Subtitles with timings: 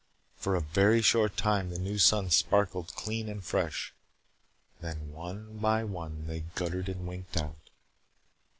[0.35, 3.93] For a very short time the new suns sparkled clean and fresh.
[4.79, 7.69] Then one by one they guttered and winked out.